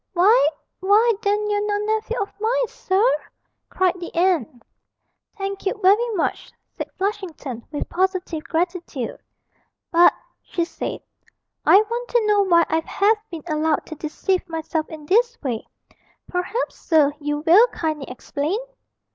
[0.13, 0.47] 'Why
[0.79, 3.13] why then you're no nephew of mine, sir!'
[3.69, 4.63] cried the aunt.
[5.37, 9.15] 'Thank you very much,' said Flushington, with positive gratitude.
[9.91, 11.01] 'But,' she said,
[11.67, 15.67] 'I want to know why I have been allowed to deceive myself in this way.
[16.27, 18.57] Perhaps, sir, you will kindly explain?'